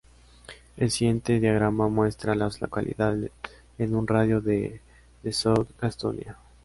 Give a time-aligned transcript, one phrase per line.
[0.77, 3.29] El siguiente diagrama muestra a las localidades
[3.77, 4.81] en un radio de
[5.21, 6.39] de South Gastonia.